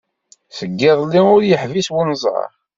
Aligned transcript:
Seg 0.57 0.71
yiḍelli 0.81 1.21
ur 1.35 1.41
yeḥbis 1.45 1.87
wenẓar. 1.93 2.49